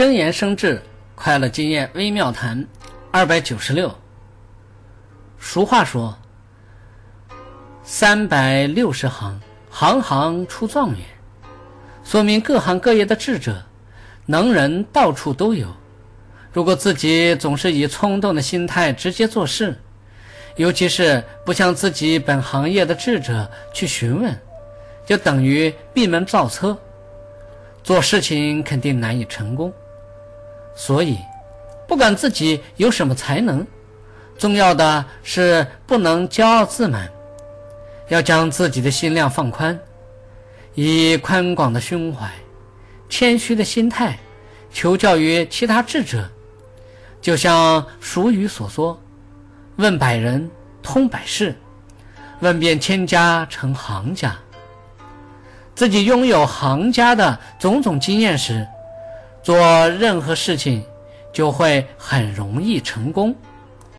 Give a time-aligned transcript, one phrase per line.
[0.00, 0.80] 真言生智，
[1.14, 2.66] 快乐经验微妙谈，
[3.10, 3.94] 二百九十六。
[5.38, 6.16] 俗话说
[7.84, 11.00] ：“三百六十行，行行出状元。”
[12.02, 13.62] 说明各行各业的智者、
[14.24, 15.68] 能人到处都有。
[16.50, 19.78] 如果自己总是以冲动的心态直接做事，
[20.56, 24.34] 尤其是不向自己本行业的智者去询问，
[25.04, 26.74] 就等于闭门造车，
[27.82, 29.70] 做事情肯定难以成功。
[30.74, 31.18] 所以，
[31.86, 33.66] 不管自己有什么才能，
[34.38, 37.10] 重要的是不能骄傲自满，
[38.08, 39.78] 要将自己的心量放宽，
[40.74, 42.30] 以宽广的胸怀、
[43.08, 44.18] 谦虚的心态
[44.72, 46.28] 求教于其他智者。
[47.20, 48.98] 就像俗语所说
[49.76, 50.50] ：“问百人，
[50.82, 51.52] 通百事；
[52.40, 54.34] 问遍千家，成行家。”
[55.74, 58.66] 自己拥有行家的种种经验时，
[59.42, 59.56] 做
[59.88, 60.82] 任何事情
[61.32, 63.34] 就会很容易成功。